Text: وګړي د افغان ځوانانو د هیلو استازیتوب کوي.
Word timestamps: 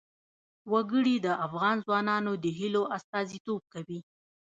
وګړي 0.71 1.15
د 1.25 1.27
افغان 1.45 1.75
ځوانانو 1.85 2.31
د 2.43 2.45
هیلو 2.59 2.83
استازیتوب 2.97 3.61
کوي. 3.73 3.99